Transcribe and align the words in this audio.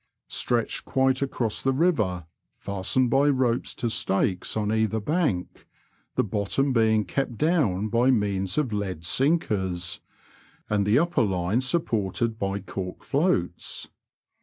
stretched 0.29 0.83
quite 0.83 1.17
aoroBS 1.17 1.61
the 1.61 1.71
river, 1.71 2.25
feuitened 2.59 3.11
by 3.11 3.29
ropes 3.29 3.75
to 3.75 3.87
stakes 3.87 4.57
on 4.57 4.71
either, 4.73 4.99
bank, 4.99 5.67
the 6.15 6.23
bottom 6.23 6.73
being 6.73 7.05
kept 7.05 7.37
down 7.37 7.87
by 7.87 8.09
means 8.09 8.57
of 8.57 8.73
lead 8.73 9.05
sinkers, 9.05 9.99
and 10.67 10.87
the 10.87 10.95
npper 10.95 11.29
line 11.29 11.61
supported 11.61 12.39
by 12.39 12.57
cork 12.57 13.03
floats. 13.03 13.89